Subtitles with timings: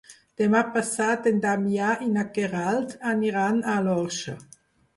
[0.41, 4.39] Demà passat en Damià i na Queralt aniran a l'Orxa.